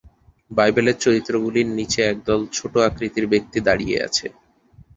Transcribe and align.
বাইবেলের 0.51 0.97
চরিত্রগুলির 0.99 1.67
নিচে 1.77 1.99
একদল 2.05 2.41
ছোট 2.53 2.73
আকৃতির 2.87 3.25
ব্যক্তি 3.33 3.59
দাঁড়িয়ে 3.67 3.97
আছে। 4.07 4.27